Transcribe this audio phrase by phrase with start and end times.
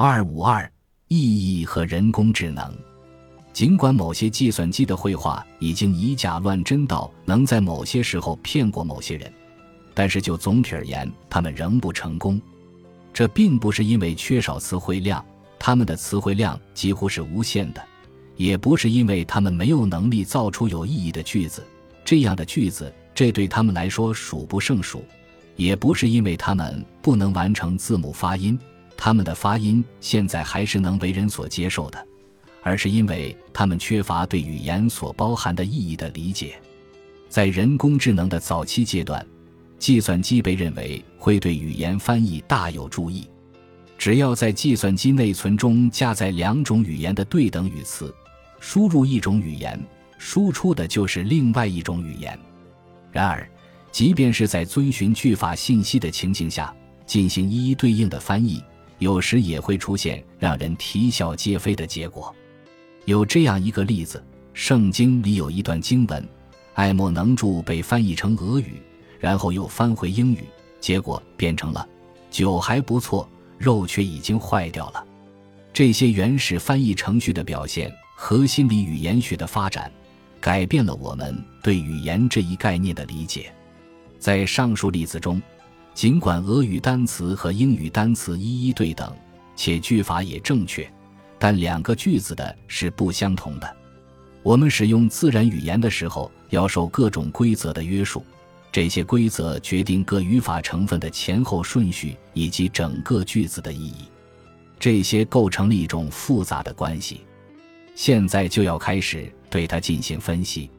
[0.00, 0.70] 二五二
[1.08, 1.18] 意
[1.58, 2.72] 义和人工智能。
[3.52, 9.32] 尽管某些计算机的绘画已经以假乱真到能在某些时候骗过某些人，
[9.94, 12.40] 但是就总体而言，他们仍不成功。
[13.12, 15.24] 这并不是因为缺少词汇量，
[15.58, 17.80] 他们的词汇量几乎是无限的；
[18.36, 21.66] 也不是因为他们没有能力造出有意义的句子，
[22.04, 25.00] 这样的句子这对他们来说数不胜数；
[25.56, 28.56] 也不是因为他们不能完成字母发音，
[28.98, 32.06] 他们的发音现在还是能为人所接受的。
[32.60, 36.60] 而是因为他们缺乏对语言所包含的意义的理解。
[37.28, 39.24] 在人工智能的早期阶段，
[39.78, 43.26] 计算机被认为会对语言翻译大有注意。
[43.96, 48.14] 只要在计算机内存中加载两种语言的对等语词，
[48.60, 49.80] 输入一种语言，
[50.18, 52.38] 输出的就是另外一种语言。
[53.10, 53.48] 然而，
[53.90, 56.74] 即便是在遵循句法信息的情境下
[57.06, 58.62] 进行一一对应的翻译，
[58.98, 62.34] 有时也会出现让人啼笑皆非的结果。
[63.04, 66.28] 有这样一个例子，圣经里有一段经文，
[66.74, 68.74] 爱莫能助被翻译成俄语，
[69.18, 70.44] 然后又翻回英语，
[70.80, 71.88] 结果变成了
[72.30, 75.04] 酒还不错，肉却已经坏掉了。
[75.72, 79.90] 这些原始翻译程序的表现和心理语言学的发展，
[80.40, 83.52] 改变了我们对语言这一概念的理解。
[84.18, 85.40] 在上述例子中，
[85.98, 89.12] 尽管俄语单词和英语单词一一对等，
[89.56, 90.88] 且句法也正确。
[91.40, 93.76] 但两个句子的是不相同的。
[94.44, 98.24] 我们使用自然语言的时候，要受各种规则的约束，
[98.70, 104.04] 这些规则决定各语法成分的前后顺序以及整个句子的意义。
[104.78, 107.22] 这些构成了一种复杂的关系。
[107.96, 110.70] 现在就要开始对它进行分析。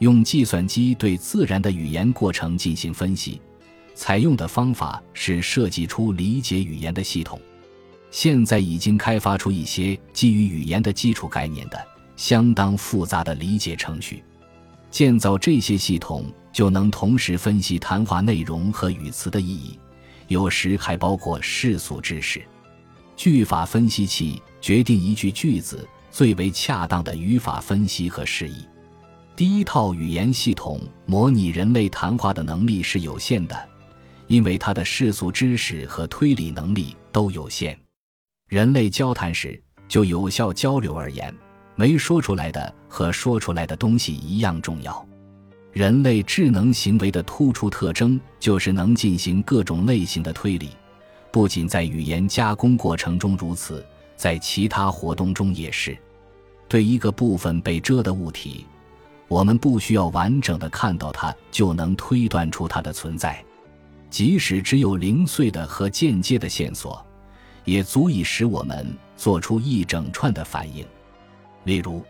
[0.00, 3.40] 用计算机对自然的语言过程进行分析，
[4.00, 7.38] 采用的方法是设计出理解语言的系统。
[8.10, 11.78] 现在已经开发出一些基于语言的基础概念的
[12.16, 14.24] 相当复杂的理解程序，
[14.90, 19.78] 建造这些系统就能同时分析谈话内容和语词的意义，
[20.28, 22.42] 有时还包括世俗知识。
[23.16, 28.64] 句法分析器决定一句句子最为恰当的语法分析和释义。
[29.36, 33.68] 第一套语言系统模拟人类谈话的能力是有限的，
[34.30, 37.76] 因为它的世俗知识和推理能力都有限。
[38.48, 41.34] 人类交谈时，就有效交流而言，
[41.74, 45.04] 没说出来的和说出来的东西一样重要。
[45.72, 50.70] 人类智能行为的突出特征就是能进行各种类型的推理，
[51.32, 55.98] 不仅在语言加工过程中如此，在其他活动中也是。
[56.68, 58.64] 对一个部分被遮的物体，
[59.26, 63.44] 我们不需要完整的看到它就能推断出它的存在，
[64.10, 67.04] 即使只有零碎的和间接的线索。
[67.64, 70.84] 也足以使我们做出一整串的反应。
[71.64, 72.02] 例如，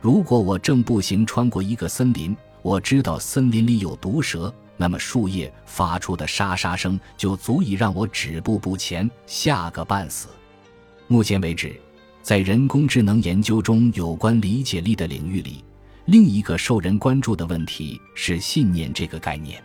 [0.00, 10.28] 如果我正步行穿过一个森林，我知道森林里有毒蛇，那么树叶发出的沙沙声就足以让我止步不前，吓个半死。
[11.08, 11.74] 目前为止，
[12.22, 15.64] 在人工智能研究中有关理解力的领域里，
[16.04, 19.60] 另一个受人关注的问题是信念这个概念。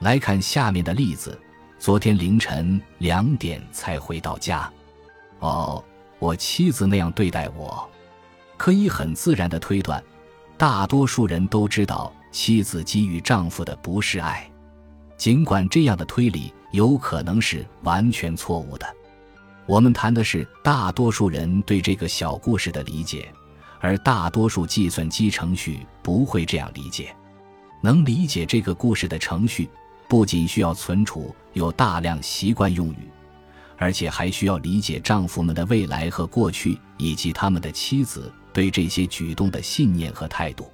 [0.00, 1.38] 来看下面的例子。
[1.78, 4.72] 昨天凌晨两点才回到家。
[5.40, 5.84] 哦，
[6.18, 7.86] 我妻子那样对待我，
[8.56, 10.02] 可以很自然的推断，
[10.56, 14.50] 大多数人都知道妻子给予丈夫的不是爱。
[15.18, 18.86] 尽管这样的推理有可能是完全错误的，
[19.66, 23.30] 我们谈的是大多数人对这个小故事的理解，
[23.80, 27.14] 而大多数计算机程序不会这样理解。
[27.82, 29.68] 能理解这个故事的程序。
[30.08, 33.10] 不仅需要存储有大量习惯用语，
[33.76, 40.70] 而且还需要理解丈夫们的未来和过去，以及他们的妻子对这些举动的信念和态度。